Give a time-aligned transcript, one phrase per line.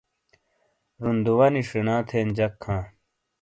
[1.01, 2.83] روندوانی شینا تھین جک ھاں